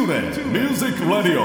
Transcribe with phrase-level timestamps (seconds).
[0.00, 1.44] TuneIn Music Radio.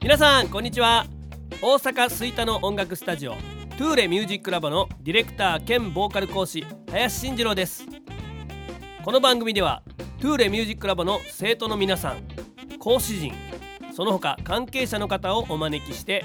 [0.00, 1.04] 皆さんこんにちは
[1.60, 3.34] 大阪吹田の音楽スタジオ
[3.78, 7.86] トゥーレミュージックラボのディレクター兼ボーカル講師林慎次郎です。
[9.02, 9.82] この番組では
[10.20, 12.18] トゥーレミュージックラボの生徒の皆さん
[12.78, 13.32] 講師陣
[13.96, 16.24] その他関係者の方をお招きして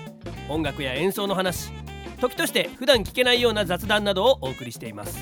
[0.50, 1.72] 音楽や演奏の話
[2.20, 5.18] 時として普段聞けないような雑談などをお送りしています。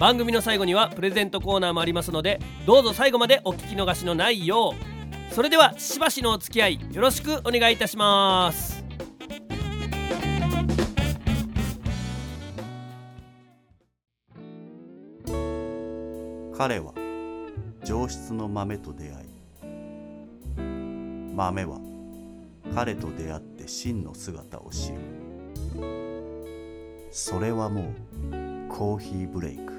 [0.00, 4.74] 番組の最後にはプレゼントコーナーもありますのでどうぞ最後までお聞き逃しのないよ
[5.30, 5.34] う。
[5.34, 8.71] それではしばしのお付き合いよろしくお願いいたします。
[16.62, 16.92] 彼は
[17.82, 19.26] 上質の豆と出会い
[21.34, 21.80] 豆は
[22.72, 24.98] 彼と出会って真の姿を知る。
[27.10, 27.86] それはもう
[28.68, 29.72] コーヒーブレイク。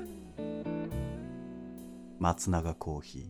[2.19, 3.23] 松永コーヒー。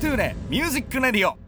[0.00, 1.43] トゥーレミュージックレディオ。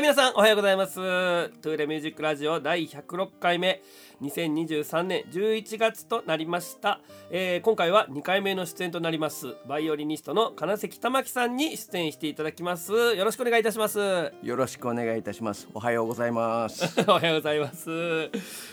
[0.00, 0.94] はい皆さんおはようございます。
[0.94, 3.82] トゥーレミュージックラジオ第106回目。
[4.22, 9.56] 2023年11月となりました、えー今回は2回目の出演となります。
[9.66, 12.92] バイオリニストの金関玉樹さんに出演していただきます。
[12.92, 13.98] よろしくお願いいたします。
[14.42, 15.68] よろしくお願いいたします。
[15.72, 17.00] おはようございます。
[17.08, 18.30] おはようございます。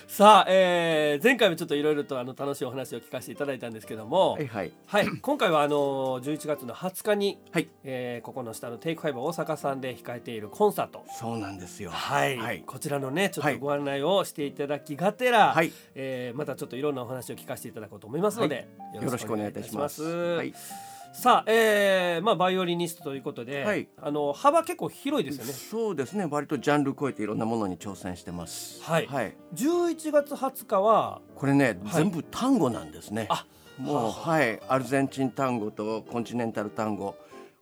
[0.08, 4.34] さあ、えー前回もちょっといろいろとあの楽しいお話を聞かせていただいたんですけども。
[4.34, 4.72] はいはい。
[4.86, 7.68] はい、今回はあの11月の20日に、はい。
[7.84, 11.90] えーここの下のテイクファイブ大阪さんで控えているコンサートそうなんですよ。
[11.90, 12.64] はい、はい。
[12.66, 20.04] こちらのねちょっはいとご案内をしていただきがてら、はいえーまたちょっといろんなお話を聞かせていただこうと思いますので、よろしくお願いいたします。
[20.04, 20.54] はい。
[21.14, 25.54] さあ、えーまあバイオリニストということで、はいあの幅結構広いですよね。
[25.54, 26.28] そうですね。
[26.30, 28.84] 割とジャンル超えていろんなものに挑戦してます。
[28.84, 29.36] はいはい。
[29.56, 33.26] 11月20日はこれね、はい全部単語なんですね。
[33.30, 33.48] あ
[33.80, 34.60] もうはあはい。
[34.68, 37.16] アルゼンチン単語とコンチネンタル単語。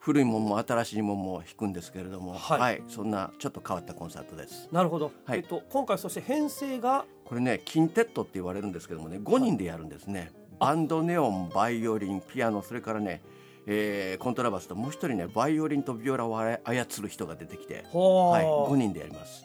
[0.06, 2.60] 古いもんも新しいもんも弾くんですけれども、はい。
[2.60, 4.70] はい、そんなちょっと変わったコンサートです。
[4.72, 5.40] なるほど、はい。
[5.40, 7.06] えっと今回そして編成が？
[7.26, 13.24] これねキンテットって言われるんですけどもね5人でやるんですね、バンドネオンバイオリンピアノそれからね、
[13.66, 16.56] えーコントラバスともう一人ねバイオリンとビオラを操
[17.02, 19.44] る人が出てきて、ははい、5人でやります。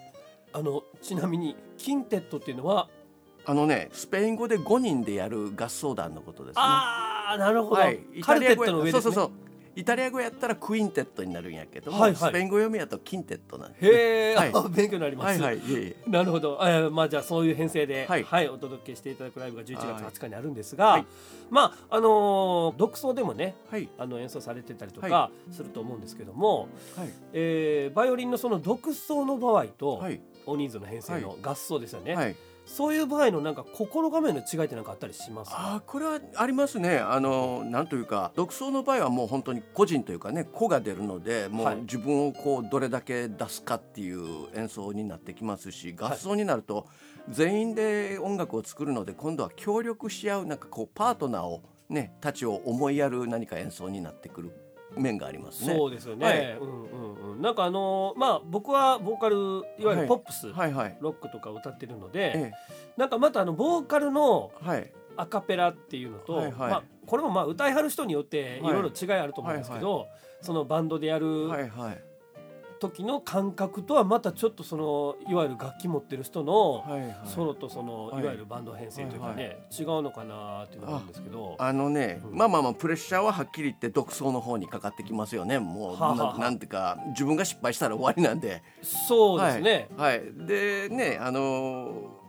[0.52, 2.90] あのちなみにキンテットっていうのは、
[3.46, 6.62] あのねスペイン語で5人でやる合奏団のことですね。
[6.62, 9.10] ああなるほど、はい、イカルテッタリア語やトの上ですね。
[9.10, 9.49] そうそうそう
[9.80, 12.30] イタリア語やったらクインテットになるんやけども、はいはい。
[12.30, 14.50] スペイン語読みやとキンテットなんです、へえ、はい。
[14.52, 15.96] あ 勉強になります、はいはい。
[16.06, 21.06] なるほど、えーまあじゃあそういう編成で、ははいいお届けしていただくライブが11はい月20日にあるんですが、はい。
[21.48, 23.88] まああのー独奏でもねはい。
[23.96, 27.08] あの演奏されてたりとはかすると思うんですけども、はい。
[27.32, 30.20] えーバイオリンのその独奏の場合と、はい。
[30.46, 32.36] 大人数の編成の合奏ですよね、はい
[32.76, 35.50] そういう場合のなんか心構えの違いってなんかあったりします？
[35.52, 36.98] あーこれはありますね。
[36.98, 41.76] あのなんというか独奏の場合はもう本当に個人というかね個が出るのでもはい。
[41.78, 46.86] う自分をこうどれだけ出すかっていう演奏になってきますし合奏になると
[47.28, 54.52] 全員で音楽を作るので今度は協力し合うなんかこうパートナーをねたちを思いやる何か演奏になってくる
[54.96, 55.74] 面がありますね。
[55.74, 56.56] そうですよね、はい。
[56.58, 59.36] うんうんうん、なんかあのーまあ僕はボーカル
[59.78, 60.96] いわゆるポップス、はいはい。
[61.00, 62.52] ロックとか歌ってるので、え
[62.96, 64.92] なんかまたあのボーカルのえはい。
[65.16, 66.52] アカペラっていうのと、はいはい。
[66.52, 70.06] まあ、これもまあ歌いはる人によっていろいろ違いあると思うんですけど、
[70.40, 72.09] そのバンドでやるはいはい
[72.80, 76.84] 時の感覚とはまたちょっとそのいわゆる楽器持ってる人の
[77.26, 78.22] ソロとそのはい。
[78.22, 81.56] いわゆるバンド編成というかね、はい違うのかなっていうのがあるんですけど。
[81.58, 82.36] あのね、うん。
[82.36, 85.58] まあまあまあプレッシャーははっきり言って独奏の方にかかってきますよね。
[85.58, 88.62] もうななんていうか自分が失敗したら終わりなんで。
[88.82, 90.46] そうですね、はい、はい。
[90.46, 92.20] でねあのー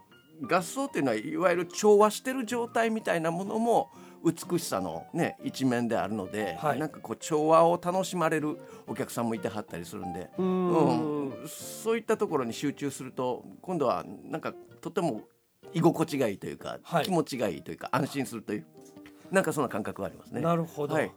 [0.43, 3.91] 合奏っていうのはいわゆる調和してる状態みたいなものも
[4.23, 6.79] 美しさのね一面であるので、はい。
[6.79, 8.57] なんかこう調和を楽しまれる
[8.87, 11.31] お客さんもいてはったりするんで、うーん。
[11.41, 11.47] うん。
[11.47, 15.21] そういったところに集中すると今度はなんかとても
[15.73, 17.05] 居心地がいいというか、はい。
[17.05, 18.65] 気持ちがいいというか安心するという
[19.31, 20.41] なんかそんな感覚がありますね。
[20.41, 21.11] なるほど、はい。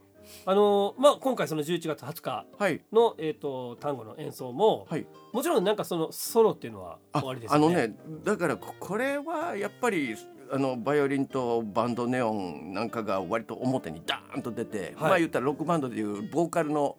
[0.46, 2.80] あのまあ今回その11月20日はい。
[2.92, 5.06] のえっ、と単語の演奏も、はい。
[5.32, 7.66] もちろんなんかそのソロっていうのはあ終わりですよね。
[7.66, 10.16] あのねだからここれはやっぱり
[10.54, 15.10] あのバイオリンとバンドネオンなんかが割と表にダーンと出て、はい。
[15.10, 16.96] まあ言ったらロックバンドでいうボーカルの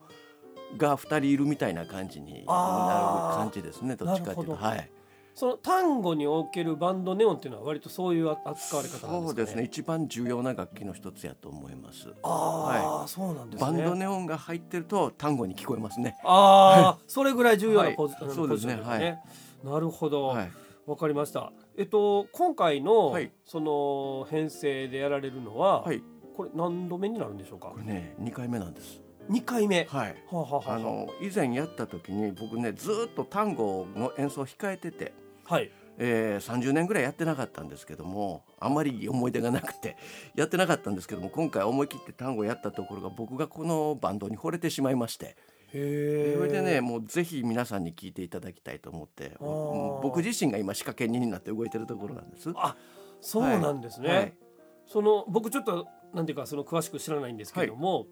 [0.78, 4.56] が2人いるみたいな感じになる感じですねどっちかっていうと。
[4.58, 4.92] はい。
[5.34, 9.22] その単語におけるバンドネオンっていうのは割とそういう扱われ方なんですかね？
[9.28, 9.64] そうですね。
[9.64, 12.10] 一番重要な楽器の一つやと思います。
[12.24, 13.72] ああ、そうなんですね。
[13.72, 16.18] バンドネオンが入ってると単語に聞こえますね。
[16.26, 17.96] ああ、それぐらい重要なはい。
[17.96, 18.76] ポジ,、あのそうですね。
[18.76, 19.20] ポジションね。
[19.64, 20.24] なるほど。
[20.28, 20.52] わ、はい。
[20.98, 21.54] かりました。
[21.78, 26.02] えっと今回の、はいその編成でやられるのは、はい
[26.36, 27.70] これ何度目になるんでしょうか？
[27.70, 27.78] こ。
[27.78, 29.86] れね2回目なんです二回目？
[29.86, 35.14] はいはあ、はあはあ、あの以前やった時に僕ねずーっと単語の演奏を控えてて
[35.46, 35.72] はい。
[35.98, 39.96] えー、30年ぐらいやってなかったんですけどもあんまり思い出がなくて
[40.36, 45.38] やってなかったんですけども今回思い切って単語やったところが僕がこのバンドに惚れてしまいまして。
[45.76, 49.36] それでねもうぜひ皆さんに聞いていただきたいと思って
[50.02, 52.52] 僕自身が今仕掛け人になって動いてるところなんです。
[52.56, 52.76] あ、
[53.20, 54.10] そうなんですね。
[54.10, 54.34] はい。
[54.88, 58.08] その僕ちょっとなんていうかその詳しく知らないんですけれども、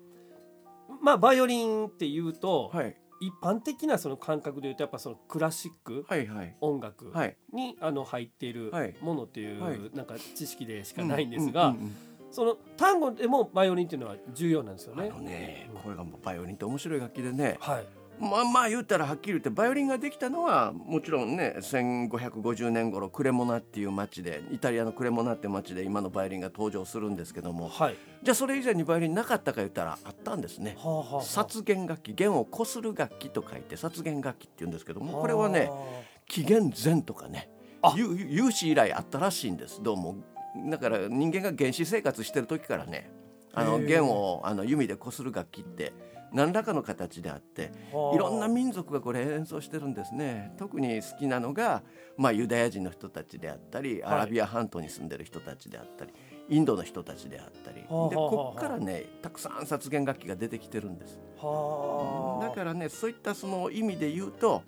[1.02, 2.98] まあバイオリンっていうと、はい。
[3.22, 6.58] 一般的なその感覚でいうとやっぱそのクラシックはいはい。
[6.60, 7.38] 音楽はい。
[7.54, 8.96] にあの入っているはい。
[9.00, 9.80] ものっていう、はい。
[9.94, 11.96] なんか知識でしかないんですが、うんうんうん
[12.34, 15.10] その単語でもバイオリンっていうのは重要なんですよね。
[15.14, 17.86] あのねこれがもうバイオリンって面白い楽器でねはい。
[18.20, 27.96] まあまあ言ったらはっきり言ってバイオリンができたのはもちろんね1550年頃クレモナっていう町でイタリアのクレモナって町で今のバイオリンが登場するんですけどもはい。
[28.24, 30.76] じゃあそれ以前にバイオリンなかったか言ったらあったんですね。
[30.80, 35.70] はあはあはあ殺弦楽器弦をこする楽器と書いて殺弦楽器って言うんですけどもこれはね
[36.28, 37.50] 紀元前とかね
[37.96, 40.16] 有史以来あったらしいんですどうも
[40.70, 43.12] だから人間が原始生活してる時からね
[43.54, 45.94] あの弦をあの弓でこする楽器って
[46.34, 48.16] 何らかの形であってはあ。
[48.16, 50.54] いろんな民族がこれ演奏してるんですね。
[50.58, 51.84] 特に好きなのが、
[52.18, 54.14] まあ、ユダヤ人の人たちであったりはい。
[54.14, 56.14] アラビア半島に住んでる人たちであったり、
[56.50, 57.82] インドの人たちであったり。
[57.82, 61.20] でこっからねたくさん殺弦楽器が出てきてるんです。
[61.38, 62.48] はあ。
[62.48, 64.64] だからねそういったその意味で言うと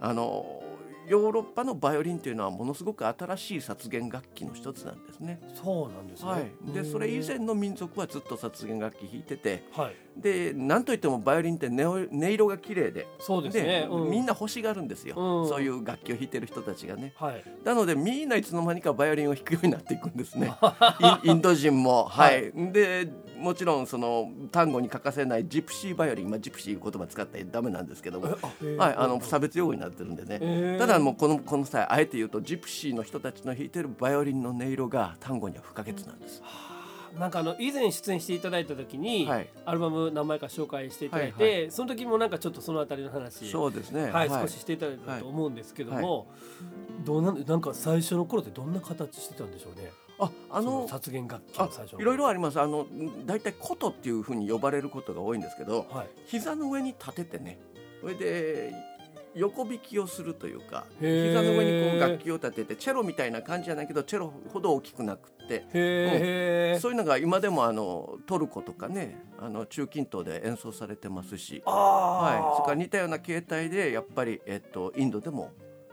[0.00, 0.62] あの
[1.08, 5.40] ヨーロッパのバイオリンというのはものすごく新しい殺弦楽器の一つなんですね。
[5.54, 6.30] そうなんですね。
[6.30, 9.96] はい、でそれ以前の民族はずっと殺弦楽器弾いててはい。
[10.16, 13.88] でなんといってもバイオリンって音音色が綺麗でそうですね。
[13.90, 15.48] うみんな欲しがるんですよ、うん。
[15.48, 17.14] そういう楽器を弾いてる人たちがね。
[17.16, 17.44] はい。
[17.64, 20.52] なのでみんないつの間にかバイオリンを弾くようになっていくんですね。
[21.24, 22.04] インド人も。
[22.04, 28.26] はい、でもちろんその単語に欠かせないジプシーバイオリン、まあ、ジプシーいう言葉使ったらダメなんですけども。
[28.78, 36.42] はい、あの差別用語になってるんでね、ただもうこのこの際あえて言うとジプシーの人たちの弾いてるバイオリンの音色が単語には不可欠なんです、
[37.18, 39.48] なんかあの以前出演していただいた時に、はい。
[39.66, 44.10] アルバム何枚か紹介していただいて、はいその時もなんかちょっとそのあたりの話そうですね。
[44.10, 46.24] はい、少ししていただいたと思うんですけども、は
[47.04, 49.90] どうなんなんか最初の頃ってどんな形してたんでしょうね？
[50.18, 51.56] ああその殺弦楽器
[51.98, 52.60] いろいろあります。
[52.60, 52.86] あの
[53.26, 56.08] 大体琴っていうふうに呼ばれることが多いんですけどはい。
[56.26, 57.58] 膝の上に立ててね。
[58.00, 58.72] それで
[59.34, 66.78] 横弾きをするというか膝の上にこう楽器を立ててチェロみたいな感じじゃないけどチェロほど大きくなくってへえ。
[66.80, 75.50] そういうのが今でもあのトルコとかねあの中近東で演奏されてますし、あはい、あ、それから似たような形態でやっぱり、えっと、インドでも、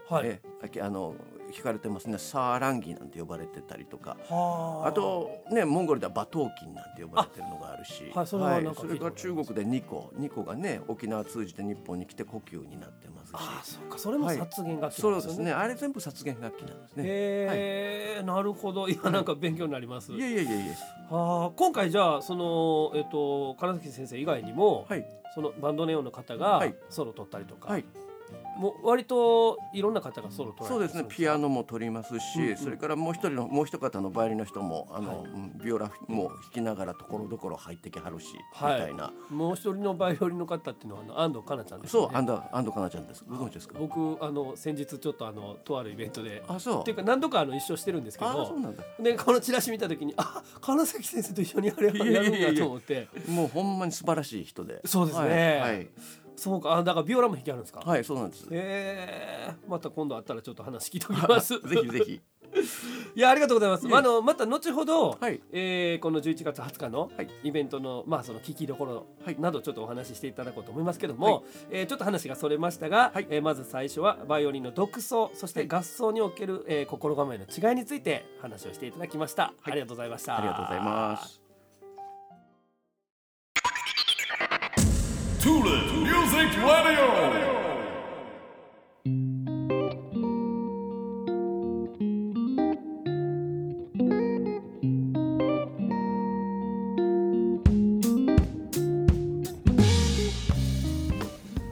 [0.08, 0.28] はい。
[0.28, 0.42] え
[0.82, 1.16] あの
[1.54, 2.18] 弾かれてますね。
[2.18, 4.18] サーランギなんて呼ばれてたりとか。
[4.30, 4.92] はあ。
[4.92, 8.12] とねモンゴルでは馬頭琴なんて呼ばれてるのがあるし。
[8.14, 13.34] はいそれはなんかそれから中国でニコニコがね沖縄通じて日本に来て故宮になってますし。
[13.34, 15.36] ああ、そっか、それも殺弦楽器そなんですよね。
[15.36, 15.52] うですね。
[15.54, 17.04] あれ全部殺弦楽器なんですね。
[17.06, 20.12] へえ、なるほど、今なんか勉強になります。
[20.14, 20.74] いやいやいやいや。
[21.10, 25.06] はあ、今回じゃあそのえっ、と金崎先生以外にも、はい。
[25.36, 26.76] そのバンドネオンの方がはい。
[26.90, 27.86] ソロ取ったりとか、はい
[28.60, 31.06] もう割といろんな方がソロ取らそうですね。
[31.08, 32.58] ピアノも取りますし、うんうん。
[32.58, 35.32] それからもう一人のもう一方のバイオリンの人もあの、はい。
[35.32, 38.82] うんビオラも弾きながらところどころ入ってきはるし、はい。
[38.82, 39.14] みたいな。
[39.30, 42.08] もう一人のバイオリンの方っていうのはあの安藤かなちゃんですよね。
[42.10, 43.24] そう安藤安藤かなちゃんです。
[43.30, 43.80] ご存知ですか？
[43.80, 46.44] 僕あの先日ちょっとあのとあるイベントで。
[46.48, 46.82] あそう。
[46.82, 48.84] っていうか何度かあの一緒してるんですけあどそうなんだ。
[49.00, 53.08] でこのチラシ見た時にあ金崎先生と一緒にやるいやいやいやいややるんだと思って。
[53.30, 54.82] もうほんまに素晴らしい人で。
[54.86, 55.28] そうですね。
[55.30, 55.88] はいはい、
[56.40, 58.46] そうかあだからビオラも弾きあるんですか、はいそうなんです。
[58.46, 61.60] へえまた今度会ったらちょっと話聞いておきます。
[61.68, 62.22] ぜひぜひ。
[63.16, 63.88] いやありがとうございます。
[63.88, 65.40] いえあのまた後ほど、はい。
[65.52, 67.28] えーこの11月20日のはい。
[67.44, 69.40] イベントの、まあその聞きどころはい。
[69.40, 71.44] などちょっとお話ししていただこうと思いますけども、はい。
[71.72, 73.28] えーちょっと話がそれましたが、はい。
[73.30, 79.44] えーまず最初はバイオリンの独奏そして合奏における、えー心構えの違いについて話をしていただきました。
[79.44, 79.54] はい。
[79.72, 80.38] ありがとうございました。
[80.38, 81.49] ありがとうございます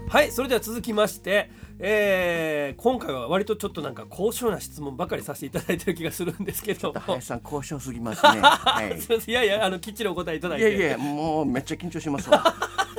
[0.09, 8.39] はいそれでは続きまして、えー今回は割とちょっとなんか高尚な質問ばかりさせていただいてる気がするんですけども林さん交渉すぎますね。
[8.41, 9.00] はい。
[9.00, 12.43] すいませんいやいやあのきっちりお答えいただいていやいやもうめっちゃ緊張しますわ。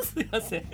[0.02, 0.64] すいません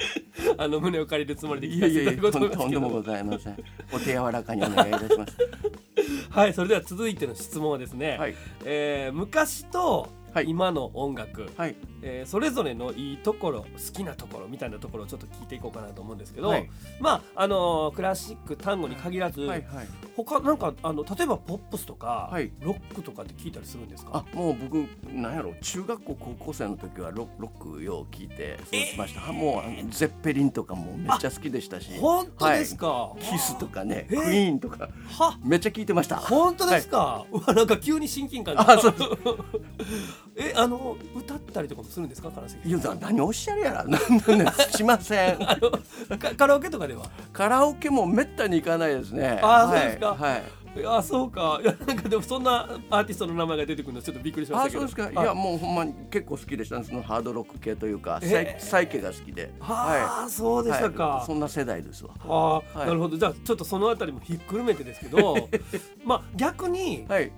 [0.57, 3.65] あの胸を借りるつもりで聞いやいやいやかせていただこうととんとんでもございません。
[3.93, 5.37] お手柔らかにお願いいたします。
[6.31, 8.35] はいそれでは続いての質問はですね、はい
[8.65, 10.47] えー昔とはい。
[10.49, 11.77] 今の音楽、はい。
[12.03, 16.69] えーそれぞれのいいところ好きなところみたいなところをちょっと聞いていこうかなと思うんですけど、はい。
[17.01, 19.89] まああのークラシック単語に限らず、はいはい。
[20.17, 22.53] 他なんかあの例えばポップスとか、はい。
[22.61, 24.25] ロックとかって聞いたりするんですか？
[24.33, 24.75] あもう僕
[25.13, 29.29] なんやろ中学校高校生の時はロロックよう聞いてそうしました。
[29.29, 31.91] あもうあのゼッペリンとかもめっちゃ好きでしたし。
[32.01, 33.23] 本当ですか、はい。
[33.23, 34.89] キスとかね、えクイーンとか
[35.19, 35.39] は。
[35.45, 36.17] めっちゃ聞いてました。
[36.17, 38.71] 本当ですか、うわなんか急に親近感が。
[38.71, 38.95] あそう
[40.37, 45.37] えあの歌ったりとかもするんですか金関いやだ何おっしゃるやら なんなんねしません。
[45.49, 47.05] あのかカラオケとかでは？
[47.33, 49.39] カラオケもめったに行かないですね。
[49.43, 50.43] あーはいそうですかはい。
[50.77, 55.13] いやそうかいやなんかでもそんなアーティストの名前が出てくるのちょっとびっくりしましたけどあそうですか。
[55.13, 56.85] いはいやもうほんまに結構好きでしたね。
[56.85, 59.53] そのハードロック系というか、えーサイケが好きで。
[59.61, 62.11] はあ、そうでしたか、はいそんな世代ですわ。
[62.25, 65.49] ああ、はいなるほどじゃあちょっとそのあたりもひっくるめてですけど
[66.05, 67.31] まあ逆にはい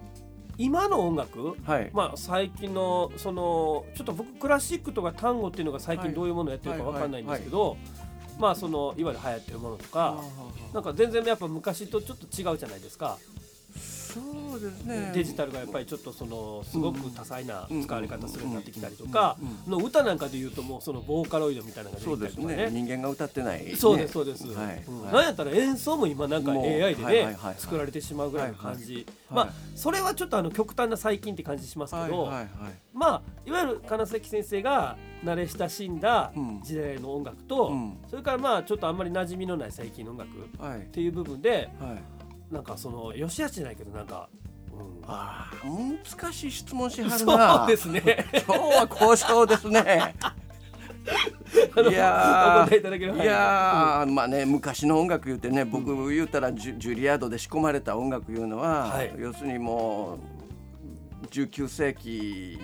[0.58, 1.56] 今の音楽？
[1.64, 1.90] はい。
[1.92, 6.06] まあ最近のそのちょっと僕クラシックとか単語っていうのが最はい。
[6.06, 7.76] 近どういうものをやってるかわかんないんですけど、
[8.38, 10.22] まあそのいわゆる流行ってるものとか
[10.72, 13.18] なんか全然やっぱ昔とちょっと違うじゃないですか、
[14.16, 15.10] そうですね。
[15.14, 22.00] デジタルがやっぱりちょっとそのすごく多彩な使われ方するようになってきたりとうんかうんの歌なんかで言うともうそのボーカロイドみたいなのが。
[22.16, 22.70] 出てきたりとかね。
[22.70, 23.76] 人間が歌ってない、ね。
[23.76, 24.82] そうですそうです、はい。
[24.86, 32.48] うんはいなんやったら演奏も今なんか AI ではいはいはいねはい作られてしまうぐらいの感じ、はいはいまあはいそれはちょっとあの極端な最近って感じしますけど、はいはいはい。
[32.94, 40.80] まあいわゆる金関先生が慣れ親しんだうん時代の音楽と、うんそれからまあちょっとあんまり馴染みのない最近の音楽っはい。
[40.92, 42.02] ていう部分ではい。
[42.50, 44.28] なんかそのよしあしじゃないけどなんか、
[44.72, 45.04] うん。
[45.06, 47.58] ああ、難しい質問しはるな。
[47.58, 48.26] そうですね。
[48.46, 50.14] 今日は交渉ですね。
[51.76, 59.12] あのいやーお答えいやーまあね昔の音楽言うてね僕言うたらジュジュリアードで仕込まれた音楽いうのは、はい。
[59.16, 60.18] 要するにも
[61.22, 62.58] う19世紀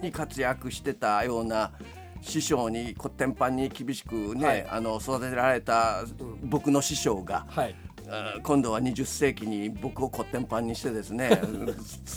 [0.00, 1.72] に活躍してたような
[2.20, 4.66] 師匠にこってんぱんに厳しくね、はい。
[4.68, 6.04] あの育てられた
[6.44, 7.74] 僕の師匠が、はい
[8.42, 11.30] 今度は20世紀に僕をこってんぱんにしてですね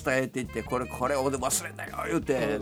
[0.06, 2.60] 伝えていってこれこれを忘れたよ言うて、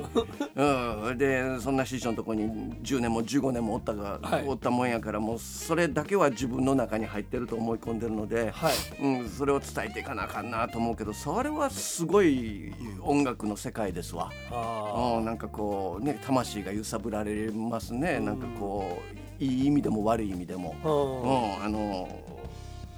[0.56, 2.44] うん、でそんな師匠のとこに
[2.84, 4.48] 10年も15年もおったが、はい。
[4.48, 8.74] おったもんやからもうそれだけは自分の中に入ってると思い込んでるので、はい。
[9.02, 14.32] うん、それを伝えていかなあかんなと思うけどそれはすごい音楽の世界ですわ。
[14.52, 19.02] あうん、なんかこうね魂が揺さぶられますね、なんかこ
[19.40, 20.75] ういい意味でも悪い意味でも。
[20.84, 21.58] ーうん。
[21.58, 22.33] うん、あの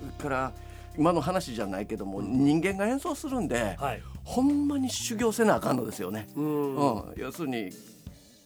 [0.05, 0.51] から
[0.97, 4.01] 今の話じゃないけども、人間が演奏するんで、はい。
[4.23, 6.27] ほんまに修行せなあかんのですよね。
[6.35, 6.75] うん。
[6.75, 7.71] うん、要するに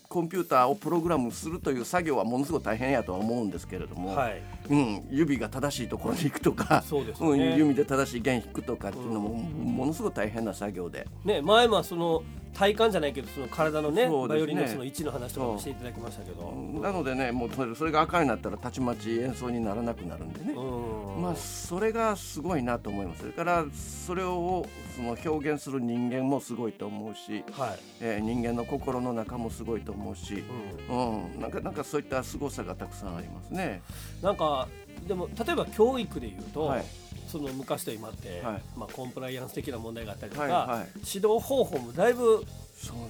[0.07, 11.07] コンピューターをプログラムするという作業はものすごく大変やとは思うんですけれども、はいうん、指が正しいところに行くとかそうですよねん、指で正しい弦弾くとかっていうのも、ものすごく大変な作業で。
[11.25, 12.23] ね前もその
[12.53, 14.27] 体感じゃないけどその体のねね。
[14.27, 16.51] バイオリンのその位置の話とかもしていただきましたけど。
[16.81, 20.53] なのでねもうそれが赤になったらたちまち演奏にならなくなるんでね。
[20.53, 21.21] うん。
[21.21, 23.21] まあそれがすごいなと思います。
[23.21, 27.79] それからそれをその表現する人間もすごいと思うし、はい。
[28.01, 30.43] えー人間の心の中もすごいと思うし、
[30.89, 31.23] うん。
[31.33, 33.81] うん、なんかなんかそういった凄さがたくさんありますね。
[34.21, 34.58] なんか
[35.07, 36.85] でも例えば教育でいうと、はい。
[37.27, 38.61] その昔と今って、はい。
[38.75, 40.87] まあ、コンプライアンス的な問題があったりとか、はいはい。
[40.95, 42.43] 指導方法もだいぶ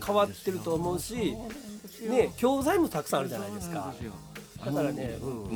[0.05, 1.35] 変わってると思うし
[2.09, 3.75] ね教材もたくさんあるじゃないですか。
[3.75, 4.13] そうなんですよ
[4.65, 5.43] だからね、うん。
[5.43, 5.55] う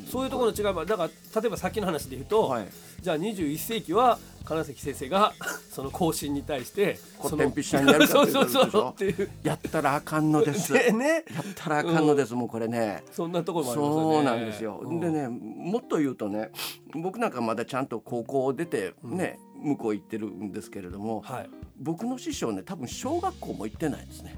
[0.00, 0.04] ん。
[0.10, 2.68] そういうところの違いはだから例えばさっきの話で言うと、はい。
[3.00, 5.32] じゃあ21世紀は金関先生が
[5.70, 9.16] その更新に対してこってんぴっしゃにやるかそうっていうそうそうことでしょ？
[9.16, 9.30] っていう。
[9.42, 10.72] やったらあかんのです。
[10.72, 11.24] で ね。
[11.34, 13.04] やったらあかんのです、もうこれね。
[13.12, 14.14] そんなところもありますよね。
[14.14, 14.80] そうなんですよ。
[14.82, 15.00] うん。
[15.00, 16.50] でね、もっと言うとね、
[16.94, 21.50] 僕なんかまだちゃんと高校を出てね、向こう行ってるんですけれども、はい。
[21.78, 24.36] 僕の師匠ね、多分小学校も行ってないですね。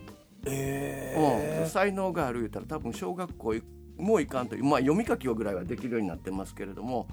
[0.49, 3.55] えうん、才能がある言うたら多分小学校
[3.97, 7.09] も行かんという、まあ読み書きぐらいはできるようになってますけれども、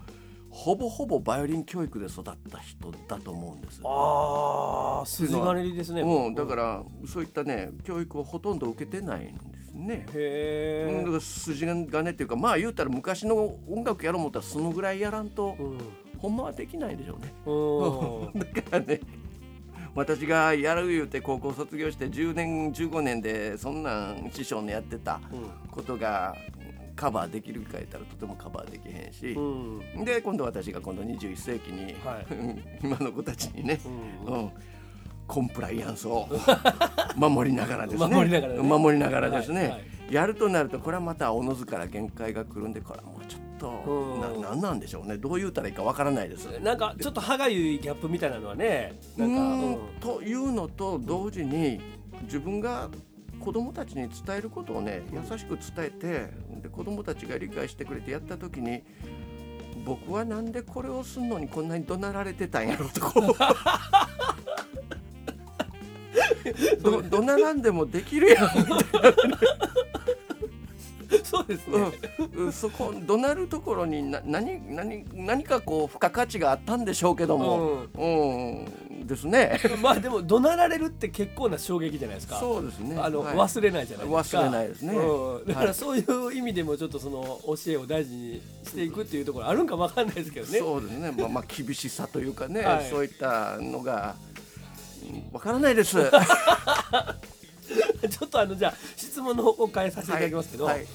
[0.53, 3.81] ほぼほぼバイオリン教育で育った人だと思うんです。
[3.83, 10.05] ああ筋金入りですねうん、だからそういったね教育をほとんど受けてないんですね。
[10.13, 15.77] へえうん、だから筋金っていうかまあ言うたら昔の音楽やろう思ったらそのぐらいやらんとうん
[16.19, 17.33] ほんまはできないでしょうね。
[17.47, 18.99] うん だからね
[19.95, 25.19] 私がやる言うて高校卒業して10年15年でそんなん師匠のやってた
[25.71, 26.35] ことが
[26.95, 29.31] カバーできるか言ったらとてもカバーできへんし。
[29.31, 30.05] う、ん。
[30.05, 32.25] で今度私が今度21世紀に、はい。
[32.83, 33.79] 今の子たちにね、
[34.27, 34.33] うん。
[34.35, 34.51] うん、
[35.27, 36.27] コンプライアンスを
[37.15, 38.15] 守りながらですね。
[38.15, 38.61] 守りながらね。
[38.61, 40.13] 守りながらですね、はいはい。
[40.13, 43.57] やるとなるとこれはまたおのずから限界が来るんでこれはもうちょっうん。
[43.59, 45.17] とななんなんでしょうね。
[45.17, 46.47] どう言うたらいいかわからないです。
[46.59, 49.77] なんかちょっと歯がゆいギャップみたいなのはねなんかうん。
[49.99, 51.79] というのと同時に
[52.23, 52.89] 自分が
[53.43, 56.29] 子供たちに伝えることをね優しく伝えて
[56.61, 58.83] で子供たちが理解してくれてやった時に
[59.83, 63.35] 僕はなんでこれをすんのにこんなに怒鳴られてたんやろとこう。
[66.81, 68.45] ど怒鳴らんでもできるやん。
[68.57, 69.11] みたい
[71.23, 71.79] そうですね。
[71.79, 71.91] な、
[72.35, 79.59] うん、そこ怒鳴るところにな何何何かこう付加価値があったんでしょうけども、うん、ですね。
[79.81, 82.39] まあでも怒鳴られるって結構な衝撃じゃないですか。
[82.39, 82.97] そうですね。
[82.99, 83.35] あの、はい。
[83.35, 84.39] 忘れないじゃないですか。
[84.39, 84.93] 忘れないですね。
[84.95, 90.59] うん、だかはいらそういう意味でもちょっとその教えを大事にしていくっていうところあるんかもわかんないですけどね。
[90.59, 91.13] そうですね。
[91.17, 92.89] まあまあ厳しさというかね、はい。
[92.89, 94.15] そういったのが
[95.03, 95.97] うんわからないです。
[98.09, 100.85] ちょっとあのじゃあ質問の方向を変えさせていただきますけど、はい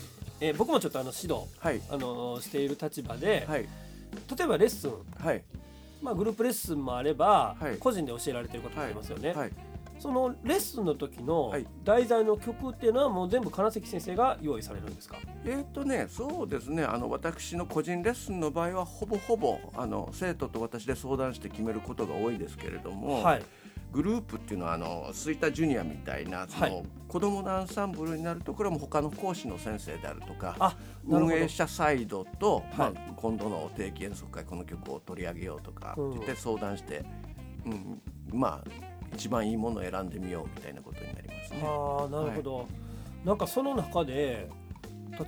[0.41, 1.81] えー僕もちょっとあの指導、はい。
[1.91, 3.63] あのしている立場で、はい。
[4.37, 5.43] 例えばレッスン、はい。
[6.01, 7.77] まあ、グループレッスンもあれば、はい。
[7.79, 9.53] 個人で教えられてることもありますよね、はい。
[9.99, 11.67] そのレッスンの時のはい。
[11.85, 15.17] 題材の曲っていうのはもう全部金関先生が用意されるんですか？
[15.45, 16.85] えーとね、そうですね。
[16.85, 23.43] あの私の個人レッスンの場合はほぼほぼあの生徒と私で相談して決めることが多いですけれども、はい
[23.93, 26.85] グループっていうのはあのスイタジュニアみたいなその、はい。
[27.09, 30.77] 子供のアンサンブルになるとこれも他の講師の先生であるとか。
[31.07, 37.03] 運営者サイドと、まあはい、今度の定期演奏会この曲を取り上げようとかうんって言って相談して、
[37.65, 38.71] うん、まあ
[39.15, 41.63] 一番いいものを選んでみようみたいなことになりますね。
[41.65, 42.67] ああなるほど、
[43.25, 44.51] なんかその中で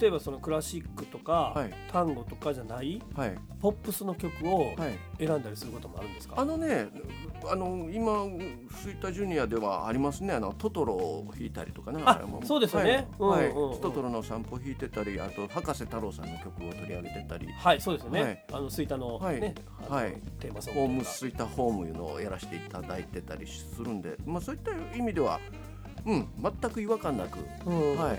[0.00, 1.74] 例えばそのクラシックとか、はい。
[1.90, 3.38] 単語とかじゃないはい。
[3.60, 6.88] ポップスの曲をはい、選んだりすることもあるんですか、あのね
[7.50, 8.24] あの今
[8.76, 10.34] スイタジュニアではありますね。
[10.34, 13.08] あのトトロを弾いたりとかねあそうですよね。
[13.18, 13.48] はい。
[13.48, 13.80] うんうんうん。
[13.80, 17.48] トトロの散歩弾いてたりあと博士太郎さんの曲を取り上げてたり。
[17.48, 18.44] はいそうですよね、はい。
[18.52, 19.40] あのスイタのはい。
[19.40, 19.54] ね、
[19.88, 20.14] はい。
[20.38, 25.40] テーマソングホームスイタホームいうのをやらせていただいてたりするんで、まあ、そういった意味では、
[26.06, 27.96] うん、全く違和感なく、うん。
[27.96, 28.18] はい、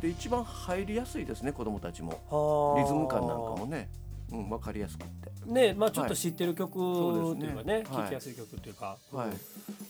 [0.00, 2.20] で一番入りやすいですね子どもたちも。
[2.30, 2.82] はあ。
[2.82, 3.88] リズム感なんかもね、
[4.30, 7.60] うん、分かりやすくって、ねまあちょっと知ってる曲そうですね。
[7.60, 8.04] っていうかねはい。
[8.04, 9.28] 聴きやすい曲っていうか、はい、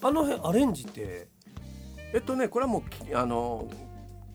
[0.02, 1.28] あの辺アレンジって？
[2.14, 3.68] えっとねこれはもうきあの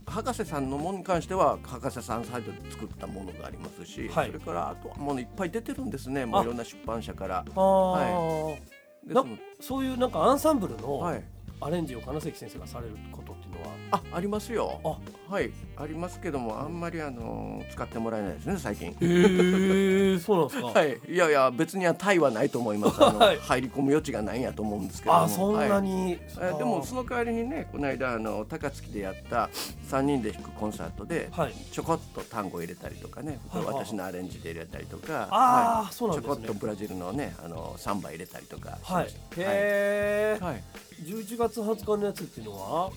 [0.06, 4.28] 博士さんのものに関しては博士さんサイドで作ったものがありますし、はい。
[4.28, 6.26] それからあとはものいっぱい出てるんですね。
[6.26, 7.40] もうあいろんな出版社から。
[7.40, 8.58] あー。
[9.06, 9.30] なで
[9.60, 11.24] そういうなんかアンサンブルのはい。
[11.64, 13.31] アレンジを金関先生がされること
[13.62, 14.80] は、あありますよ。
[14.84, 14.98] あ
[15.32, 18.90] はいありますけどもあんまりあの使ってもらえないですね最近。
[18.90, 21.00] へえそうなんですか、はい。
[21.08, 23.04] いやいや別にはタイはないと思います。
[23.04, 23.38] あの、はい。
[23.40, 25.22] 入り込む余地がないんやと思うんですけども。
[25.24, 25.82] あそんなはい。
[25.82, 29.50] に、えーでもその代わりにねこの間あの高槻でやった
[29.90, 31.54] 3人で弾くコンサートではい。
[31.72, 33.74] ちょこっと単語入れたりとかね、はいはい。
[33.86, 36.48] 私のアレンジで入れたりとか、あーそうなんちょですね。
[36.48, 39.06] こっとブラジルのねあのサンバ入れたりとかしはい。
[39.06, 40.64] へえ、はい。
[41.04, 42.92] 11月20日のやつっていうのは？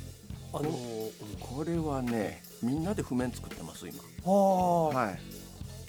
[0.56, 0.70] あの
[1.40, 4.00] これはねみんなで譜面作ってます今。
[4.32, 5.18] はい。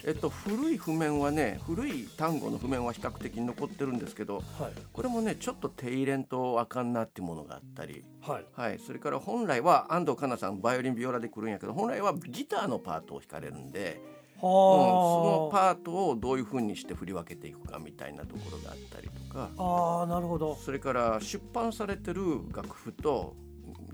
[0.04, 4.72] えっと古い譜面はね古い単語の譜面は比較的残ってるんですけどはい。
[4.92, 8.04] これもねちょっと手入れんとあかんなっていうものがあったり。
[8.20, 8.44] はい。
[8.54, 14.00] はい、それから本来は安藤香奈さんバイオリンビオラで来るんやけど本来はギターのパートを弾かれるんで、
[14.34, 19.50] うん、そのはパートをどういう風にして振り分けていくかみたいなところがあったりとか。
[19.56, 20.56] あなるほど。
[20.56, 23.36] それから出版されてる楽譜と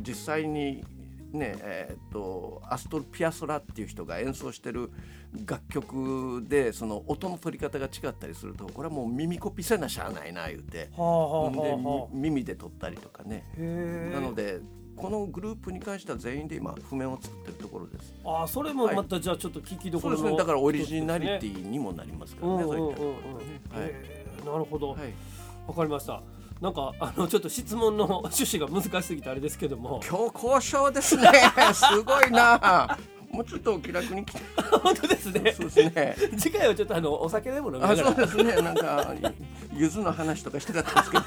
[0.01, 0.85] 実際に
[1.33, 4.91] ねえーっとアストル・ピアソラっていう人が演奏してる
[5.47, 10.91] 楽曲でその音の取り方が違ったりするとこれはもう耳コピせなしゃあないな言うて。
[10.97, 13.45] はあはあで耳で撮ったりとかね
[14.13, 14.61] なので
[14.95, 18.15] このグループに関しては全員で今譜面を作ってるところです。
[18.25, 20.39] あーそれもまたじゃあちょっと聞きどころのそうですね。
[20.39, 22.63] だからオリジナリティにもなりますからね。
[22.63, 23.19] うんうんうんうんそういっ
[23.71, 25.13] たはいへーなるほどわ、はい。
[25.75, 26.23] かりました
[26.63, 30.01] なんかあのちょっと質問の 趣旨が難しすぎてあれですけども。
[30.09, 31.29] 今日交渉ですね。
[31.75, 32.97] すごいな。
[33.33, 34.41] もうちょっとお気楽に来て。
[34.81, 35.53] 本当ですね。
[35.53, 36.17] そうですね。
[36.39, 38.15] 次回はちょっとあのお酒でも飲みなあがら。
[38.15, 38.63] そうですね。
[38.63, 39.13] なんか
[39.75, 41.25] ゆずの話とかしたかったんですけど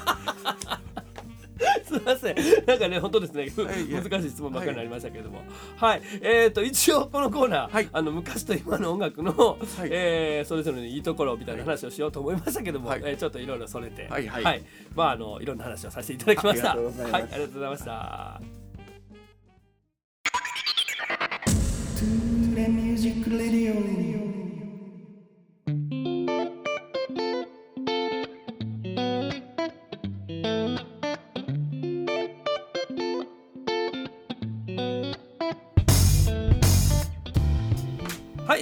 [1.84, 2.36] すみません。
[2.66, 3.64] なんかね、本当ですね。
[3.64, 5.42] はい難しい質問ばっかりになりましたけれども。
[5.76, 6.02] はい。
[6.20, 14.62] えっ、と、一応このコーナー、はいあの昔と今の音楽の、いえーそれぞれのいいところみたいな話をしようと思いましたけども、はいえーちょっといろいろそれて、はいはい
[14.94, 16.72] まああのいろんな話をさせていただきました。
[16.72, 18.40] ありがとうございますはい、ありがとうございました。
[21.96, 24.15] TUNE Music Radio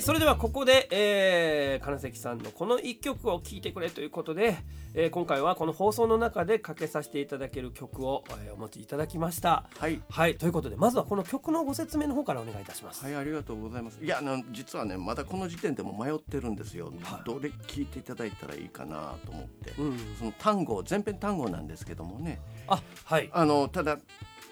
[0.04, 4.58] それではここで、えー金関さんのこの一曲を聴いてくれということで、
[4.92, 9.64] えー今回はこの放送の中でかけさせていただける曲を、えーお持ちいただきました。
[9.78, 10.02] はい。
[10.10, 13.02] はい、ということでまずはこの曲のご説明の方からお願いいたします。
[13.02, 13.98] はいありがとうございます。
[14.04, 17.22] いやあの実はねまだこの時点でも迷ってるんですよ、はい。
[17.24, 22.42] どれ聞いていただいたらいいかなと思って、うん、その単語全編単語なんですけどもね。
[22.66, 23.30] あはい。
[23.32, 23.96] あのただ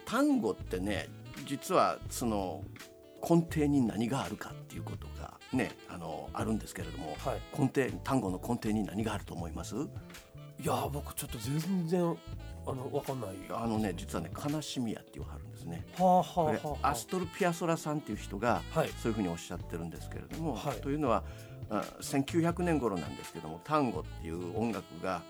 [0.07, 1.11] 単語ってね
[1.45, 2.65] 実はその
[3.23, 5.12] 根底に何があるかっていうことが
[5.53, 7.41] ねあのあるんですけれどもはい。
[7.59, 9.75] 根底単語の根底に何があると思います？
[9.77, 12.17] いや僕ちょっと全然
[12.67, 13.31] あのわかんない。
[13.51, 15.85] あのね実はね悲しみやって言わはるんですね。
[15.99, 16.25] はあは
[16.65, 18.89] あはあアストル・ピアソラさんっていう人がはい。
[18.91, 20.81] そういうふうにおっしゃってるんですけれども、はい。
[20.81, 21.25] というのは
[21.71, 25.23] あ1900年頃なんですけどもタンゴっていう音楽が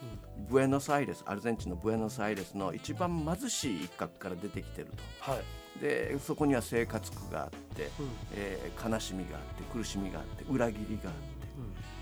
[0.48, 5.30] ブエノスアイレスアルゼンチンのブエノスアイレスの一番貧しい一角から出てきてると。
[5.32, 5.42] はい、
[5.80, 8.08] でそこには生活苦があって、うん。
[8.34, 11.20] えー悲しみがあって苦しみがあって裏切りがあって、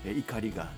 [0.05, 0.75] えー怒りがあって、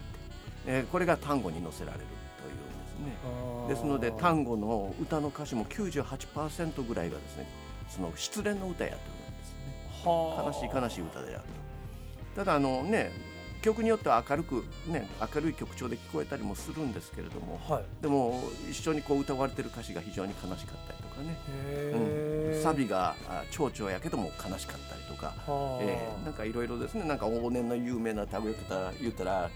[0.68, 3.18] えーこれが単語に乗せられるというんですね。
[3.62, 7.48] うんですので単語の歌の歌詞も98%ぐらいがですね
[7.90, 10.12] その失恋の歌やと思うんですね。
[10.12, 10.46] はあ。
[10.48, 11.44] 悲しい悲しい歌である
[12.36, 13.12] ただあのね
[13.62, 17.84] 曲によっては明るくね明るい曲調で聞こえたりもするんですけれどもはい。
[18.02, 21.00] でも一緒にこう歌われてる歌詞が非常に悲しかったり。
[21.00, 21.94] とかね、へ
[22.56, 27.06] え、サビがあ長調やけども悲しかったりとか、はあ、えーなんかいろいろですね。
[27.06, 29.50] なんか往年の有名なタグや方言ったら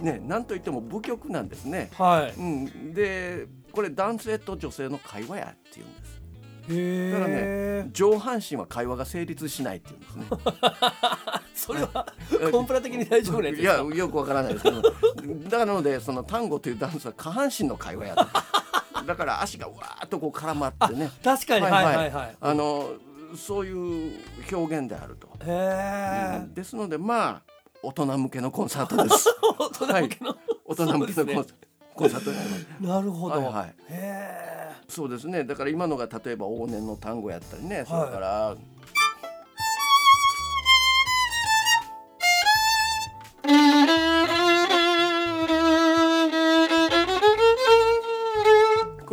[0.00, 1.90] ねなんといっても舞曲なんですね。
[1.96, 2.38] はい。
[2.38, 6.13] うん、でこれ男性と女性の会話やっていうんです。
[6.13, 6.13] へ
[6.66, 10.24] だからえ、上半身は会話が成立しないっていうんですね。
[11.54, 12.06] それは
[12.50, 13.72] コンプラ的に大丈夫ないですか？
[13.74, 14.82] やよくわからないですけど。
[14.82, 18.26] だからのでその単語というダンスは下半身の会話やと。
[19.06, 21.10] だから足がわーっとこう絡まってね。
[21.22, 21.66] 確かに。
[21.66, 22.10] はいはい。
[22.10, 22.92] はい、あの
[23.36, 24.20] そういう
[24.52, 26.54] 表現であると、へえ、うん。
[26.54, 27.42] ですのでまあ
[27.82, 29.28] 大人向けのコンサートです。
[29.58, 31.34] 大人向けの、大人向けのコン,、そうで
[31.94, 32.66] コンサートになります。
[32.80, 33.68] なるほど、はいはい。
[33.68, 35.44] へえそうですね。
[35.44, 38.56] だから今のが例えば往年の単語やったりねそれから、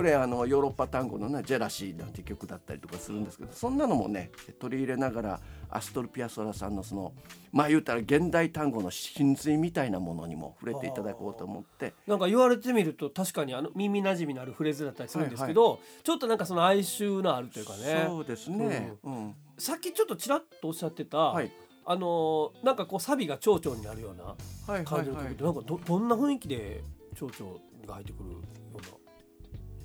[0.01, 7.13] これあのヨーロッパ単語のね「ジェラシー」なんて曲だったりとかするんですけどそんなのもね取り入れながらアストルピアソラさんのその
[7.51, 11.93] まあ言うたら現代単語の真髄みたいなものにも触れていただこうと思って。
[12.07, 18.05] なんか言われてみると確かにあの耳なじみのあるフレーズだったりするんですけど、ちょっとなんかその哀愁のあるというかね。
[18.07, 19.35] そうですね、うん。
[19.59, 21.51] さっきちょっとちらっとおっしゃってた、はい。
[21.85, 24.35] あのーなんかこうサビが蝶々になるようなは
[24.69, 24.85] いはいはい。
[24.85, 26.83] 感じの曲って、なんかどどんな雰囲気で
[27.15, 28.29] 蝶々が入ってくる？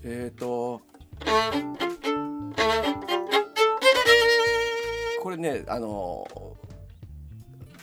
[0.03, 0.81] えー、と
[5.23, 6.27] これねあの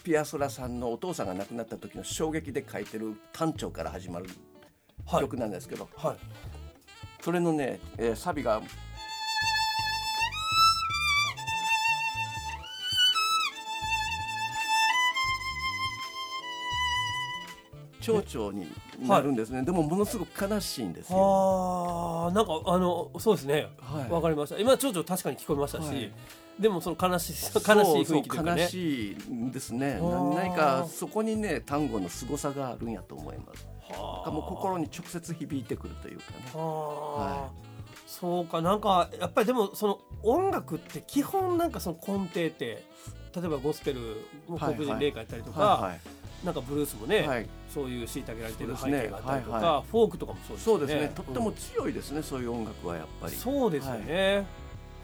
[0.03, 4.27] ピアソラさんのお父さんが亡くなった時の衝撃で書いてる単調から始まる
[5.05, 5.21] はい。
[5.21, 6.17] 曲なんですけど、はい。
[7.21, 8.61] それのね、えーサビが
[18.03, 18.67] 蝶々に
[19.07, 21.17] なるんですね、でもものすごく悲しいんですよ。
[21.17, 23.67] あーなんかあのそうですね。
[23.79, 24.11] はい。
[24.11, 24.59] わかりました。
[24.59, 26.11] 今蝶々確かに聞こえましたし、はい。
[26.59, 27.69] でもその悲しい悲しい
[28.01, 28.61] 雰囲気というかね。
[28.63, 29.99] 悲しいんですね。
[30.01, 33.65] 何かそこにね単語の凄さがあるんやと思います。
[33.89, 34.31] はあ。
[34.31, 36.37] もう心に直接響いてくるというかね。
[36.53, 37.15] はは
[37.47, 37.73] あ
[38.05, 42.85] そうかなんかやっぱりでもその音楽って基本なんかその根底って
[43.35, 43.99] 例えばゴスペル
[44.47, 45.95] もはい黒人霊歌やったりとか、は
[46.43, 50.79] なんかブルースもね、い、はい、そういう虐げられてる背景があったりとか、はいはフォークとかもそうですよね。
[50.79, 51.11] そうですね。
[51.15, 53.33] とっても強いですね、そういう音楽はやっぱり。
[53.33, 54.45] そうですよね、はい。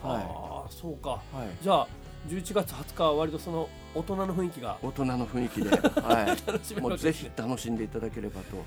[0.03, 1.09] ああそうか。
[1.09, 1.63] はい。
[1.63, 1.87] じゃあ
[2.27, 5.69] 11月20日は割とその大人の雰囲気が大人の雰囲気で、
[6.01, 8.57] は楽しい、もうぜひ楽しんでいただければと。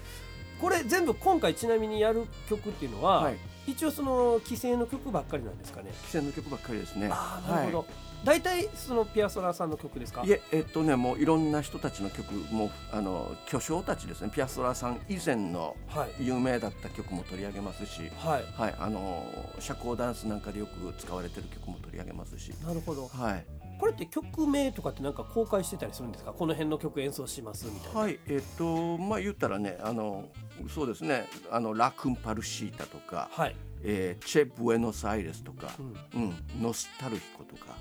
[0.60, 3.36] これ全部今回ちなみにやる曲っていうのは、はい。
[3.66, 5.90] 一応その既成の曲ばっかりなんですかね。
[6.06, 7.08] 既成の曲ばっかりですね。
[7.10, 7.86] ああなるほど、
[8.24, 10.20] 大体そのピアソラさんの曲ですか？
[10.20, 14.30] はい、いええっとねもういろんな人たちの曲もあの巨匠たちですね。
[14.32, 16.24] ピアソラさん以前のはい。
[16.24, 18.44] 有名だった曲も取り上げますしはい。
[18.56, 19.26] はいあの
[19.58, 22.52] 社交ダンスなんかでよく使われてる曲も取り上げますし。
[22.64, 23.08] なるほど。
[23.08, 23.44] はい。
[23.80, 26.32] これって曲名とかってなんか公開してたりするんですか？
[26.32, 28.00] この辺の曲演奏しますみたいな。
[28.00, 30.26] はいえっとまあ言ったらねあの
[30.72, 31.26] そうですね。
[31.50, 35.72] あのラクンパルシータとか、はい、えーチェ・ブエノスアイレスとか
[36.14, 36.22] う、ん。
[36.22, 37.74] うん、ノスタルヒコとか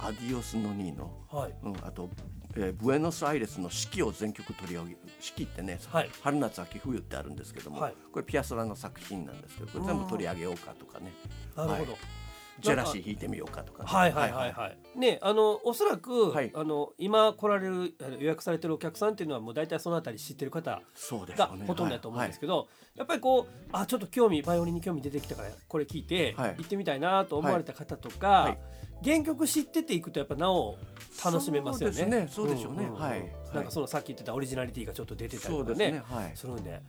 [0.00, 1.54] アディオス・ノニーノ、はい。
[1.62, 2.10] うん、あと、
[2.56, 6.10] えーブエノスアイレスの四季を全曲取り上げ四季ってね、はい。
[6.22, 7.94] 春夏秋冬ってあるんですけども、はい。
[8.12, 11.12] これピアソラの作品なんですけどこれ全部取り上げようかとかね。
[11.56, 12.00] なるほど、はい。
[12.60, 14.98] ジェラシー弾いてみようかとかね、はいはいはいはい。
[14.98, 16.50] ねあのおそらく、はい。
[16.54, 21.64] あの今来られる予約されてるお客さんっていうのはもう大体そのあたり知ってる方がそうですよね。
[21.66, 26.54] ほとんどだと思うんですけど、やっぱりこうあちょっと興味バイオリンに興味出てきたからこれ聞いて、はい。
[26.58, 28.58] 行ってみたいなと思われた方とか、はい
[29.04, 30.76] 原曲知ってていくとやっぱなお
[31.24, 31.96] 楽しめますよね。
[31.96, 32.28] そうですね。
[32.30, 32.84] そうでしょうね。
[32.84, 32.94] んんん。
[32.94, 33.32] はい。
[33.54, 35.92] なんかそのさっき言ってたオリジナリティがちょっと出てたりそうですとかね。
[35.92, 36.80] ねはい、するんで、はい、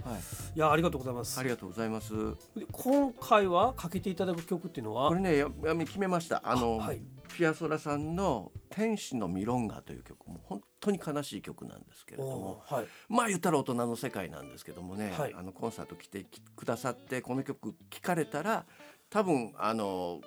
[0.55, 1.39] いやありがとうございます。
[1.39, 1.43] あ。
[1.43, 2.13] りがとうございます。
[2.55, 5.09] で今回はかけていただく曲っていうのは？
[5.09, 6.41] これねやや決めました。
[6.43, 7.01] あのはい。
[7.37, 12.63] ピアソラさんの「天使のミロンガ」という曲も本当に悲しい曲なんですけれども。
[12.65, 12.85] はい。
[13.07, 15.33] まあ言ったら大人の世界なんですけどもね、はい。
[15.33, 18.65] あのコンサート来てきくださってこの曲聴かれたら
[19.09, 20.19] 多分あの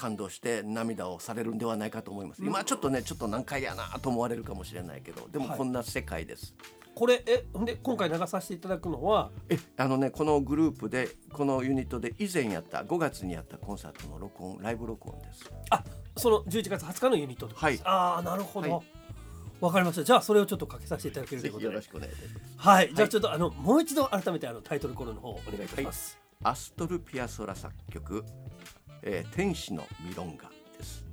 [0.00, 2.42] 感動して涙をされるんではないかと思います。
[2.42, 5.58] 今ちょっとねちょっと難解やなと思われるかもしれないけどでもはい。
[5.58, 6.54] こんな世界です、
[6.94, 9.30] これえで今回流させていただくのは？
[9.50, 15.50] えあのねこのグループでこのユニットで以前やった5月にやったコンサートの録音ライブ録音です。
[15.68, 15.84] あ
[16.16, 17.62] その11月20日のユニットです。
[17.62, 17.78] はい。
[17.84, 18.82] ああなるほど、は
[19.60, 20.04] わかりました。
[20.04, 22.68] じゃあそれをちょっとかけさせていただけるということでしくお願いします。
[22.68, 22.94] はい。
[22.94, 28.24] じゃあちょっとあのもう一度改めてあのタイトルコールの方お願いいたします、アストル・ピアソラ作曲、
[29.02, 31.04] えー天使のミロンガです「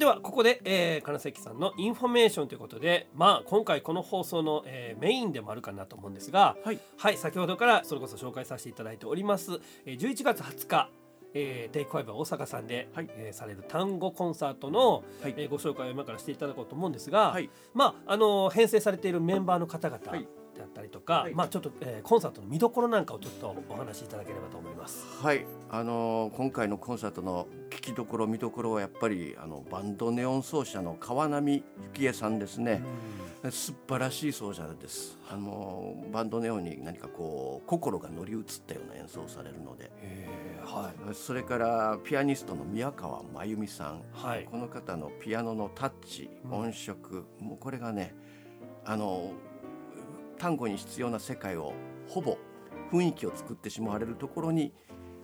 [0.00, 6.80] れではここで、えー、金関さんのインフォメーションということでまあ今回この放送の、えーメインでもあるかなと思うんですがはい。
[6.96, 10.88] はい先ほどからそれこそ紹介させていただいております、えー、11月20日
[11.32, 13.10] えー、テイクファイブは大阪さんで、はい。
[13.10, 15.34] えーされるタンゴコンサートの、はい。
[15.36, 17.48] えーご紹介を今からしていただこうと思うんですが、はい。
[17.72, 20.26] まああの編成されているメンバーの方々はい。
[20.58, 21.34] だったりとか、はい。
[21.34, 25.06] まあちょっと、えーコンサートの見どころなんかをちょっとお話しいただければと思います。
[25.22, 27.46] はい、あのー今回のコンサートの
[27.80, 32.82] 聴きどころ見どころはやっぱりあのバンドネオン奏者の川波幸恵さんですね、
[33.50, 35.18] 素晴らしい奏者です。
[35.30, 39.90] あのーバンドネオンに何かこう心が乗り移ったような演奏をされるので。
[40.02, 41.14] えーはい。
[41.14, 44.02] それからピアニストの宮川真由美さん。
[44.12, 44.44] はい。
[44.44, 46.52] この方のピアノのタッチうん。
[46.52, 48.14] 音色、もうこれがね
[48.84, 49.32] あの
[50.38, 51.72] 単語に必要な世界を
[52.08, 52.36] ほぼ
[52.92, 54.72] 雰囲気を作ってしまわれるところに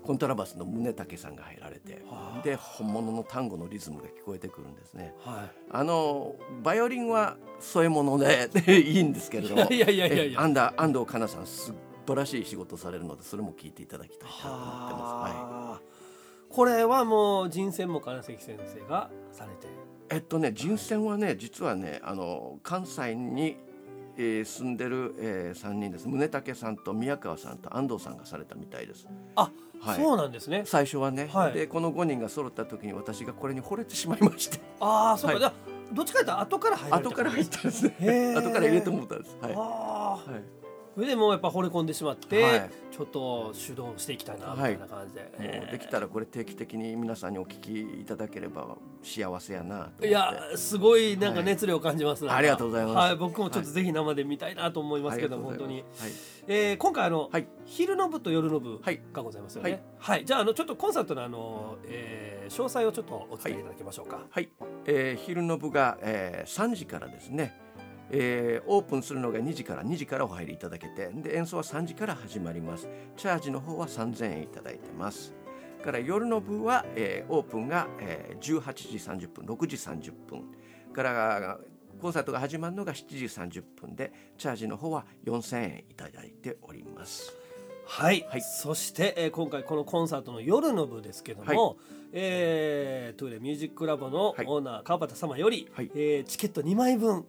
[0.06, 5.14] コントラバスの宗武さんが入られてはあで本物の単語のリズムが聞こえてくるんですね。
[5.20, 11.74] はあのバイオリンは添え物で いいんですけれどもいやいやいやいやえ安田安藤香奈さん素
[12.06, 15.02] 晴らしい仕事をされるのでそれも聞いていただきたいなと思ってます。
[15.14, 15.96] はいはあ
[16.48, 19.66] これはもう人選も金関先生がされて
[20.08, 23.56] えっとね人選はね実はねあの関西に、
[24.16, 29.06] えー住んでる、えー、3人です宗武さんと宮川さんと安藤さんがされたみたいです。
[29.34, 29.50] あ、
[29.80, 29.96] はい。
[29.96, 30.62] そうなんですね。
[30.64, 31.52] 最初はね、はい。
[31.52, 34.58] でこの5人が揃った時に私がこれに惚れてしまいまして。
[34.80, 35.40] ああそうか、はい。
[35.40, 35.52] じゃあ
[35.92, 37.82] どっちかというと後から入られた後から入ったんです。
[37.84, 39.36] ね後から入れてもらったんです。
[39.40, 40.55] はあはい
[40.96, 42.70] それでもうやっぱ惚れ込んでしまって、はい。
[42.90, 45.30] ちょっと主導していきたいなみたいな感じで、
[45.60, 52.28] もうできたらこれ定期的に皆さんにお聞きいただければ幸せやないやすごいなんか熱量を感じます、な。
[52.28, 52.96] んかありがとうございます。
[52.96, 55.84] はい、僕もちょっとぜひ生で見たいなと思いますけど、本当に、はい。
[56.48, 57.46] えー今回あの、はい。
[57.66, 59.02] 昼の部と夜の部はい。
[59.12, 59.82] がございますよね。
[59.98, 60.22] ははい。
[60.22, 64.20] い、じゃああのちょっとコンサートのあの、えー詳細をちょっとお伝えいただきましょうか。
[64.30, 64.48] はい、
[64.86, 67.58] えー昼の部が、えー3時からですね、
[68.10, 72.88] えーオープンするのが2時から2時からお入りいただけてで演奏は3時から始まります。
[73.16, 75.34] チャージの方は3000円いただいてます。
[75.84, 80.44] から夜の部は、えーオープンが、えー18時30分6時30分。
[80.92, 81.58] から
[82.00, 83.24] コンサートが始まるのが7時
[83.60, 87.32] 30分でチャージの方は4000円いただいております。
[87.86, 88.40] はい、はい。
[88.40, 91.76] そして、えー今回このコンサートの夜の部ですけども、
[92.12, 94.46] えートゥーレミュージックラボのオはい。
[94.46, 95.90] ーナー川端様より、はい。
[95.94, 97.24] えーチケット2枚分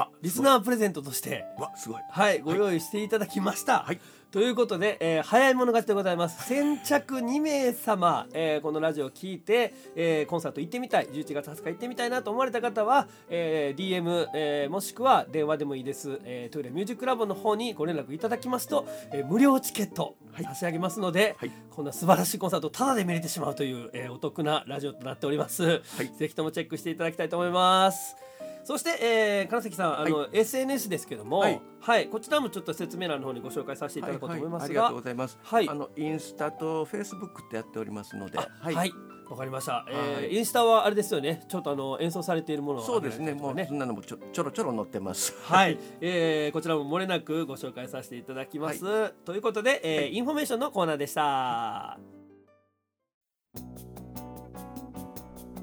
[0.00, 1.44] あリスナープレゼントとして。
[1.58, 2.02] わすごい。
[2.08, 3.80] はい、ご用意していただきました。
[3.80, 4.00] はい。
[4.30, 6.46] ということで、えー早い者勝ちでございます。
[6.46, 21.50] 先着2名様、えーこのラジオを聞いて、えーコンサート行ってみたい、11月20日行ってみたいなと思われた方は、えー DM、えーもしくは電話でもいいです、えートイレミュージックラボの方にご連絡いただきますと、えー無料チケット差し上げますので、はい。
[21.70, 25.64] こんな素晴らしいコンサートをタダで見れてしまうという、えーお得なラジオとなっております。
[25.64, 26.12] はい。
[26.16, 28.27] ぜひともチェックしていただきたいと思います。
[28.68, 32.04] そして、えー、金関さん、あの、SNS ですけども、ははい。
[32.04, 34.60] い、こちらもちょっと説明欄の方にご紹介させていただこうと思いますが、はい。
[34.60, 35.38] はいありがとうございます。
[35.42, 35.68] はい。
[35.70, 38.74] あのインスタとフェイスブックってやっておりますので、はい、
[39.30, 39.86] わ、かりました。
[39.88, 40.30] えはい。
[40.32, 43.32] ーインスタはあれですよね、ちょっとあの演奏されているものをそうですね。
[43.32, 45.34] もうそんなのもちょちょろちょろ載ってます。
[45.44, 49.10] はい、 えー、こちらも漏れなくご紹介させていただきます。
[49.24, 51.98] ということで、えーインフォメーションのコーナーでした。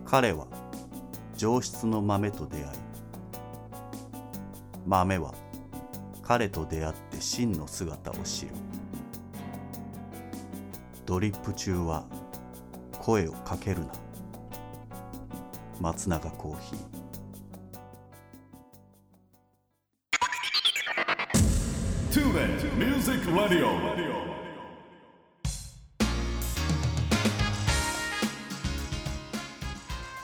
[0.06, 0.48] 彼は
[1.38, 2.95] 上質の豆と出会い
[4.86, 5.34] 豆は
[6.22, 8.52] 彼と出会って真の姿を知る。
[11.06, 12.06] ドリップ中は
[13.00, 13.88] 声をかけるな。
[15.82, 17.06] 松永コーヒー。
[22.12, 24.35] Tune Music Radio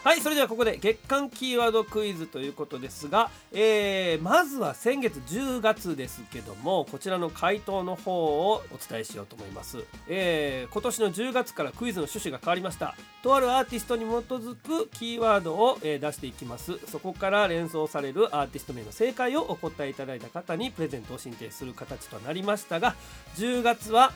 [0.03, 12.95] はいそれではここで月間キーワードクイズということですが、えーまずは先月10月ですけどもこちらの回答の方をお伝えしようと思います、えー今年の10月からクイズの趣旨が変わりました。
[13.21, 16.79] とあるアーティストに基づくキーワードを、え出していきます。
[16.87, 22.95] そこから連想されるアーティスト名の正解をお答えいただいた方にプレゼントを申請する形となりましたが
[23.35, 24.11] 10月は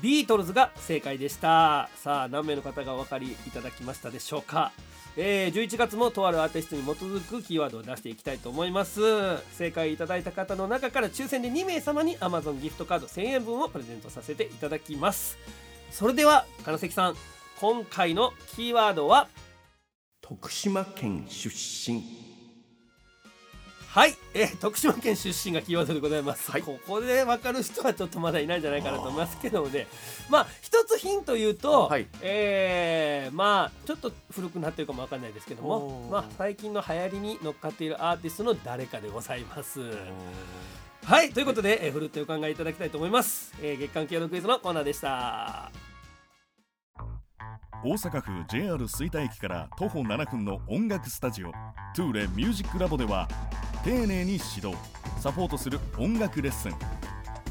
[0.00, 1.88] ビートルズが正解でした。
[1.96, 4.72] さあ何名の方がお分かりいただきましたでしょうか。
[5.16, 9.00] えー11月もとあるアーティストに基づくキーワードを出していきたいと思います。
[9.56, 15.36] 正解いただいた方の中から抽選で2名様に Amazon ギフトカード1000円分をプレゼントさせていただきます。
[15.90, 17.16] それでは金関さん
[17.58, 19.26] 今回のキーワードは？
[20.20, 22.27] 徳島県出身。
[23.98, 26.62] はい、えー徳島県出身がキーワードでございます、はい。
[26.62, 29.88] ここで分かる人はちょっとまだいないんじゃないかなと思いますけどもね。
[30.30, 32.06] まあ一つヒント言うと、はい。
[32.22, 39.80] えーまあちょっと古くなってるかも分かんないですけどもまあ、最近の流行りに乗っかっているアーティストの誰かでございます。
[41.04, 41.32] はい。
[41.32, 45.72] ということで、えー、ふるってお考えいただきたいと思います、えー月間系のクイズのコーナーでした
[47.84, 51.52] 大阪府 JR 吹田駅から徒歩7分の音楽スタジオ
[51.94, 53.28] トゥーレミュージックラボでは
[53.84, 54.74] 丁寧に指導
[55.20, 56.72] サポートする音楽レッスン。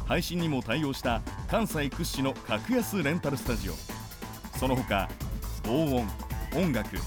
[0.05, 3.73] 配信にも対応した関西屈指の格安レンタルスタジオ。
[4.57, 5.07] その他
[5.63, 6.05] 防音
[6.61, 6.97] 音楽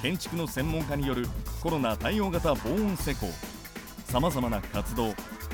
[0.00, 1.26] 建築の専門家による
[1.62, 3.26] コロナ対応型防音施工。
[4.06, 5.12] さまざまな活動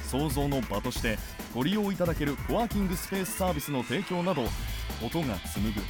[0.09, 1.19] 創造の場として
[1.53, 4.43] ご利用いただけるコワーキングスペースサービスの提供など
[5.05, 5.81] 音が紡ぐ。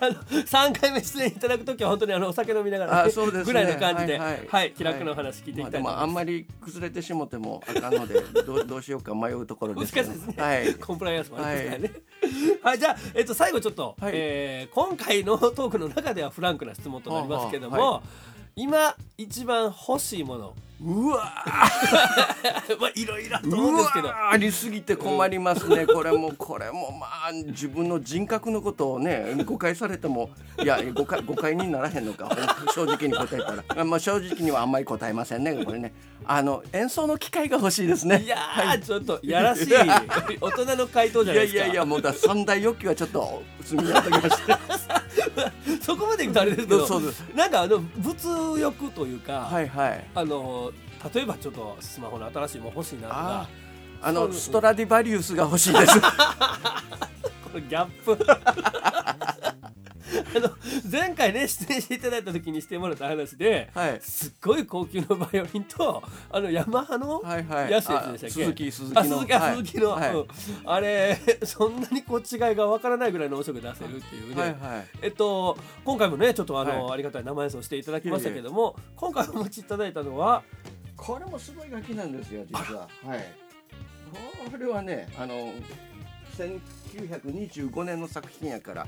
[0.00, 3.44] あの3回目出演いただくときは本当にあのお酒飲みながら、あそうですね。
[3.44, 4.44] ぐらいの感じで、ははい。
[4.44, 10.74] いはい気楽なお話聞いていきたいまああんまり崩れてしもてもあかんので どうどうしようか迷うところですけどね、はい。
[10.74, 11.92] コンプライアンスもありますからね。
[12.62, 14.12] はい、じゃあ、えっと、最後ちょっと、はい。
[14.14, 18.02] えー今回のトークの中ではフランクな質問となりますけども、はあは
[18.56, 21.32] 今一番欲しいものうわ
[22.80, 24.08] まあいろいろとう思うんですけど。
[24.08, 25.86] わありすぎて困りますね。
[25.92, 26.92] これもこれも。
[26.92, 30.30] まあ自分の人格のことをね誤解されても
[30.62, 32.28] いや誤解誤解にならへんのか。
[32.74, 35.92] 正直に答えたら、まあ、正直にはあんまり答えませんねこれね
[36.30, 38.20] あの演奏の機会が欲しいですね。
[38.22, 39.68] いやー、ちょっとやらしい。
[40.40, 41.58] 大人の回答じゃいないですか。
[41.60, 44.60] やいやいやもうだ三大欲求はちょっと積み上げました。
[45.80, 47.00] そこまでいくとあれですけど
[47.34, 50.06] なんかあの物欲というか、はいはい。
[50.14, 50.70] あの
[51.14, 53.48] 例えばちょっとスマホの新しいもの欲しいなとあか
[54.02, 55.98] あのストラディバリウスが欲しいです。
[55.98, 56.06] こ
[57.54, 58.18] のギャップ
[60.36, 60.50] あの
[60.90, 64.00] 前回ね出演していただいた時にしてもらった話で、はい。
[64.00, 67.70] すっごい高級のバイオリンとあのヤマハのはいはい。
[67.70, 69.00] 安いやつでしたっけ、あ鈴木鈴木の。
[69.00, 69.04] あ
[69.54, 70.14] 鈴木の、はい。
[70.14, 70.26] うん。
[70.64, 74.86] あれそんなにこう違いがわからないぐらいの音色出せるっていうね、はいはい。
[75.02, 76.92] えっと今回もねちょっとあの、はい。
[76.94, 80.42] ありがたい生演奏していただきましたけども今回お持ちいただいたのは
[80.96, 82.88] これもすごい楽器なんですよ実は。
[83.04, 83.34] はい。
[84.50, 85.52] これはねあの
[86.38, 88.86] 1925年の作品やから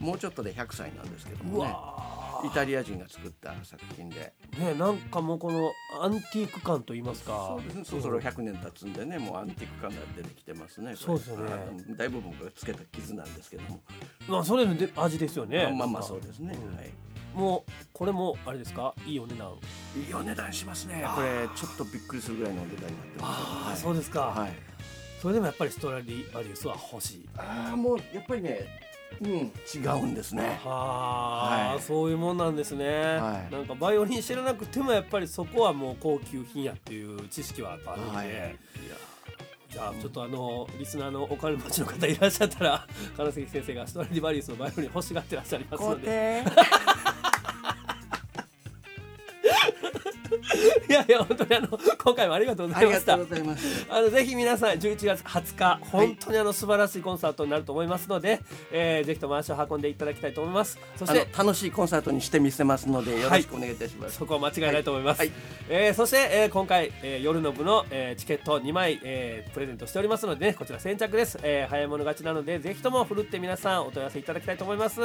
[0.00, 1.70] もうちょっとで100歳なんですけどうもね。
[1.70, 4.32] わイタリア人が作った作品で。
[4.52, 5.70] ーねなんかもうこの
[6.00, 7.58] アンティーク感と言いますか。
[7.58, 7.84] そうですね。
[7.84, 10.86] そろそろ100年経つんでねもうアンティーク感が出てきてますね。
[10.86, 11.52] これそうですよね。
[11.52, 13.80] はい大部分がつけた傷なんですけども。
[14.26, 15.70] まあそれので味ですよね。
[15.76, 16.76] まあまあそうですね、うん。
[16.76, 16.90] はい。
[17.34, 18.94] もうこれもあれですか？
[19.06, 19.50] いいお値段
[20.08, 21.04] いいお値段しますね。
[21.14, 23.40] これちょっとびっくりするぐらいのお値段になってます。
[23.42, 23.76] ああ、はい。
[23.76, 24.52] そうですか、はい。
[25.20, 27.28] それでもやっぱりストラディバリウスは欲しい。
[27.36, 28.89] ああもうやっぱりね
[29.20, 30.60] うん違うんですね。
[30.64, 31.80] はあ、はい。
[31.80, 33.52] そういうもんなんですね、はい。
[33.52, 38.28] なんかバイオリン知らなくてもやっぱりそこはもう高級品やっていう知識はやっぱあるんで、はい。
[38.28, 38.36] いや。
[39.72, 42.84] じゃあちょっとあのリスナーのお金持ちの方いらっしゃったら
[43.16, 46.42] 金関先生がストラディバリウスのバイオリン欲しがってらっしゃいますので
[51.00, 53.14] やいや本当にあの今回もありがとうございました。
[53.14, 53.16] あ
[54.00, 58.40] のぜひ皆さん11月20日本当にあの素晴らしいコンサートになると思いますので、
[58.72, 60.78] えーぜひとも足を運んでいただきたいと思います。
[60.96, 65.32] そして楽しいコンサートにしてみせますのでよろしくお願いいたします、そこは間違いないと思います、はい。
[65.68, 75.00] えーそして、えー今回、えー夜の部の、えーチケット2枚、えープレゼントしておりますので、ね、こちら先着です、えー早い者勝ちなのでぜひともふるって皆さんお問い合わせいただきたいと思います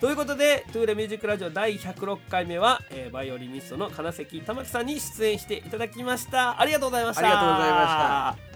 [0.00, 6.60] ということで「トゥーレミュージックラジオ」第106回目は、えーバイオリニストの金関玉木さんに出演していただきました。
[6.60, 7.22] ありがとうございました。
[7.22, 8.55] ありがとうございました。